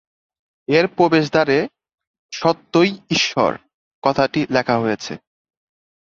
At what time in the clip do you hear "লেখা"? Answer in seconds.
4.49-4.75